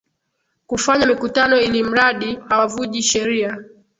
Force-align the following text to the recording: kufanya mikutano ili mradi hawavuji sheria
kufanya 0.67 1.05
mikutano 1.05 1.59
ili 1.59 1.83
mradi 1.83 2.39
hawavuji 2.49 3.03
sheria 3.03 3.57